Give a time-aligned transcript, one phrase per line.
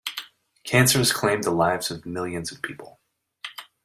[0.63, 2.99] Cancer has claimed the lives of millions of people.